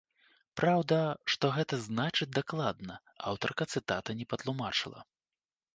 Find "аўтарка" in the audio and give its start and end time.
3.33-3.63